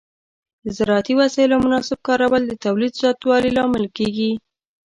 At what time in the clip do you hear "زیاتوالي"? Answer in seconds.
3.01-3.49